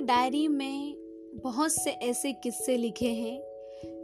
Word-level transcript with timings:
Diary 0.00 0.48
में 0.48 0.94
बहुत 1.44 1.72
से 1.72 1.90
ऐसे 1.90 2.32
किस्से 2.32 2.76
लिखे 2.76 3.08
हैं। 3.08 3.42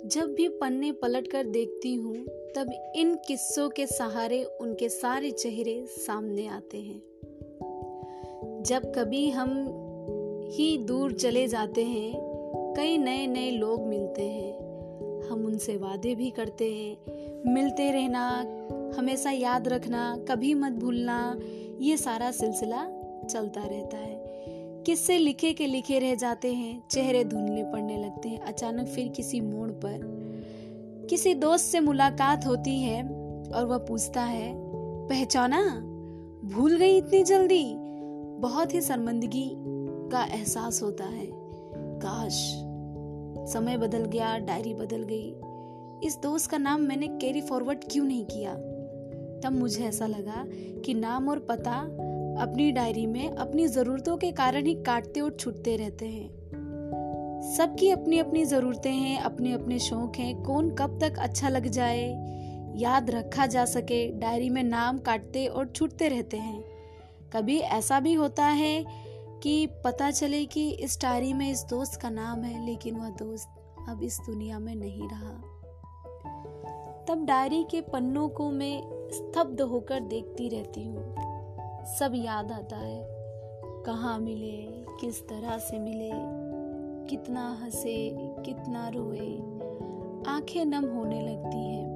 जब 0.09 0.35
भी 0.35 0.49
पन्ने 0.49 0.93
पलट 0.93 1.27
कर 1.27 1.45
देखती 1.45 1.95
हूँ, 1.95 2.17
तब 2.27 2.93
इन 2.97 3.15
किस्सों 3.15 3.69
के 3.69 3.87
सहारे 3.87 4.45
उनके 4.45 4.89
सारे 4.89 5.31
चेहरे 5.31 5.87
सामने 5.87 6.47
आते 6.47 6.79
हैं। 6.79 7.03
जब 8.63 8.93
कभी 8.95 9.31
हम 9.31 9.51
ही 10.53 10.79
दूर 10.79 11.13
चले 11.13 11.49
जाते 11.49 11.85
हैं, 11.85 12.13
कई 12.77 12.99
नए 12.99 13.27
नए 13.27 13.51
लोग 13.51 13.83
मिलते 13.83 14.23
हैं। 14.23 14.59
हम 15.29 15.47
उनसे 15.47 15.77
वादे 15.77 16.15
भी 16.15 16.31
करते 16.31 16.73
हैं। 16.73 16.97
मिलते 17.55 17.91
रहना, 17.91 18.29
हमेशा 18.99 19.31
याद 19.31 19.69
रखना, 19.69 20.25
कभी 20.29 20.55
मत 20.55 20.73
भूलना, 20.73 21.41
ये 21.81 21.97
सारा 21.97 22.31
सिलसिला 22.31 22.91
चलता 23.31 23.65
रहता 23.65 23.97
है। 23.97 24.26
किससे 24.87 25.19
लिखे 25.19 25.53
के 25.53 25.67
लिखे 25.67 25.99
रह 25.99 26.15
जाते 26.15 26.53
हैं, 26.53 26.83
चेहरे 26.91 27.25
धुंधले 27.25 27.65
पड़ने 27.65 28.05
लगते 28.05 28.29
हैं, 28.29 28.41
अचानक 28.41 28.87
फिर 28.87 29.09
किसी 29.09 29.41
मोड़ 29.41 29.71
पर। 29.71 30.01
किसी 31.11 31.35
दोस्त 31.35 31.65
से 31.65 31.81
मुलाकात 31.81 32.47
होती 32.47 32.83
है 32.83 33.03
और 33.49 33.65
वह 33.65 33.79
पूछता 33.79 34.23
है, 34.23 34.55
पहचाना? 35.09 35.63
भूल 36.45 36.77
गई 36.77 36.97
इतनी 36.97 37.23
जल्दी? 37.23 37.75
बहुत 38.39 38.75
ही 38.75 38.81
शर्मिंदगी 38.81 39.53
का 40.13 40.25
एहसास 40.25 40.83
होता 40.83 41.05
है। 41.05 41.27
काश, 41.99 42.53
समय 43.53 43.79
बदल 43.79 44.05
गया, 44.05 44.39
डायरी 44.39 44.75
बदल 44.75 45.03
गई। 45.11 45.35
इस 46.07 46.19
दोस्त 46.23 46.51
का 46.51 46.59
नाम 46.59 46.81
मैंने 46.81 47.09
कैरी 47.09 47.41
फॉरवर्ड 47.41 47.79
क्यों 47.93 48.05
नहीं 48.05 48.25
किया? 48.25 48.55
तब 49.41 49.53
मुझे 49.53 49.85
ऐसा 49.85 50.07
लगा 50.07 50.45
कि 50.81 50.95
नाम 50.95 51.29
और 51.29 51.39
पता 51.39 51.89
अपनी 52.39 52.73
डायरी 52.73 53.07
में 53.07 53.31
अपनी 53.31 53.67
ज़रूरतों 53.67 54.17
के 54.17 54.33
कारण 54.33 54.67
ही 54.67 54.75
काटते 54.75 55.21
और 55.21 55.37
छूटते 55.41 55.77
रहते 55.77 56.09
हैं। 56.09 56.29
सबकी 57.57 57.91
अपनी 57.91 58.19
अपनी 58.19 58.45
ज़रूरतें 58.45 58.93
हैं 58.93 59.19
अपने 59.21 59.53
अपने 59.53 59.79
शौक 59.79 60.17
हैं। 60.17 60.43
कौन 60.43 60.71
कब 60.71 60.99
तक 61.01 61.19
अच्छा 61.19 61.49
लग 61.49 61.67
जाए, 61.67 62.07
याद 62.77 63.11
रखा 63.11 63.47
जा 63.47 63.65
सके, 63.65 64.07
डायरी 64.13 64.51
में 64.51 64.63
नाम 64.63 64.99
काटते 64.99 65.47
और 65.47 65.67
छूटते 65.67 66.09
रहते 66.09 66.37
हैं। 66.37 66.65
कभी 67.33 67.59
ऐसा 67.59 68.01
भी 68.01 68.13
होता 68.13 68.45
है 68.45 68.85
कि 69.43 69.67
पता 69.85 70.11
चले 70.11 70.45
कि 70.45 70.71
इस 70.71 70.99
डायरी 71.03 71.33
में 71.33 71.51
इस 71.51 71.65
दोस्त 71.71 72.01
का 72.01 72.11
नाम 72.11 72.43
है, 72.43 72.67
लेकिन 72.67 72.97
वह 72.97 73.09
दोस्त 73.09 73.49
अब 73.89 74.03
इस 74.03 74.19
दुनिया 74.27 74.59
में 74.59 74.75
नहीं 74.75 75.09
रहा। 75.09 75.53
तब 77.09 77.25
डायरी 77.25 77.65
के 77.65 77.81
पन्नों 77.81 78.29
को 78.29 78.51
मैं 78.51 78.81
स्तब्ध 79.11 79.61
होकर 79.61 80.01
देखती 80.01 80.49
रहती 80.49 80.85
हूँ। 80.85 81.26
सब 81.87 82.13
याद 82.15 82.53
आता 82.53 82.77
है। 82.77 83.07
कहाँ 83.87 84.19
मिले, 84.19 84.85
किस 85.01 85.29
तरह 85.29 85.59
से 85.59 85.79
मिले, 85.79 86.11
कितना 87.07 87.59
हंसे, 87.63 88.11
कितना 88.17 88.89
रोए। 88.89 89.39
आँखें 90.33 90.65
नम 90.65 90.85
होने 90.85 91.23
लगती 91.23 91.75
हैं। 91.75 91.89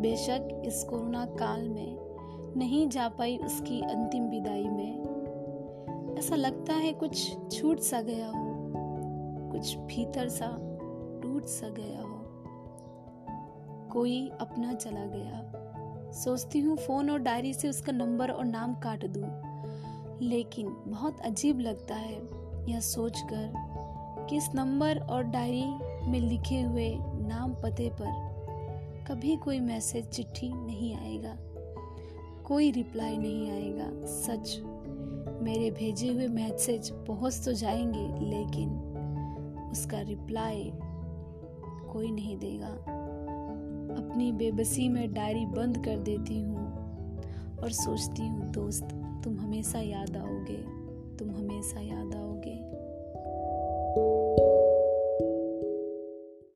बेशक 0.00 0.62
इस 0.64 0.84
कोरोना 0.84 1.24
काल 1.24 1.68
में 1.68 1.98
नहीं 2.56 2.88
जा 2.88 3.08
पाई 3.08 3.36
उसकी 3.36 3.80
अंतिम 3.80 4.24
विदाई 4.24 4.68
में। 4.68 5.00
ऐसा 6.18 6.36
लगता 6.36 6.72
है 6.72 6.92
कुछ 6.92 7.36
छूट 7.52 7.78
सा 7.78 8.00
गया 8.00 8.26
हो, 8.26 8.70
कुछ 9.52 9.76
भीतर 9.76 10.28
सा 10.28 10.56
टूट 11.22 11.44
सा 11.44 11.68
गया 11.68 12.02
हो। 12.02 12.20
कोई 13.92 14.32
अपना 14.40 14.72
चला 14.72 15.04
गया। 15.04 15.69
सोचती 16.24 16.60
हूँ, 16.60 16.76
फ़ोन 16.76 17.10
और 17.10 17.18
डायरी 17.18 17.54
से 17.54 17.68
उसका 17.68 17.92
नंबर 17.92 18.30
और 18.30 18.44
नाम 18.44 18.74
काट 18.74 19.06
दूँ। 19.06 19.50
लेकिन 20.22 20.76
बहुत 20.86 21.20
अजीब 21.20 21.60
लगता 21.60 21.94
है 21.94 22.22
यह 22.70 22.80
सोचकर 22.80 23.52
कि 24.30 24.36
इस 24.36 24.50
नंबर 24.54 24.98
और 24.98 25.22
डायरी 25.22 25.64
में 26.10 26.20
लिखे 26.20 26.60
हुए 26.60 26.98
नाम 27.00 27.54
पते 27.54 27.90
पर 27.90 28.30
कभी 29.08 29.36
कोई 29.36 29.60
मैसेज, 29.60 30.08
चिट्ठी 30.08 30.52
नहीं 30.52 30.96
आएगा। 30.96 31.36
कोई 32.44 32.70
रिप्लाई 32.70 33.18
नहीं 33.18 33.50
आएगा। 33.50 34.06
सच, 34.06 34.60
मेरे 35.42 35.70
भेजे 35.70 36.12
हुए 36.12 36.28
मैसेज 36.28 36.90
पहुँच 36.90 37.42
तो 37.44 37.52
जाएँगे, 37.52 38.26
लेकिन 38.26 38.68
उसका 39.72 40.00
रिप्लाई 40.00 40.72
कोई 41.92 42.10
नहीं 42.10 42.38
देगा। 42.38 42.76
अपनी 43.96 44.32
बेबसी 44.32 44.88
में 44.88 45.14
डायरी 45.14 45.46
बंद 45.46 45.84
कर 45.84 45.98
देती 45.98 46.40
हूँ 46.40 46.66
और 47.62 47.70
सोचती 47.70 48.22
हूँ, 48.22 48.50
दोस्त, 48.52 48.84
तुम 49.24 49.38
हमेशा 49.38 49.78
याद 49.78 50.16
आओगे, 50.16 50.56
तुम 51.16 51.30
हमेशा 51.30 51.80
याद 51.80 52.14
आओगे। 52.14 52.56